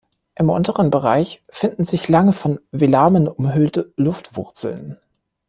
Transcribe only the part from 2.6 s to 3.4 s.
Velamen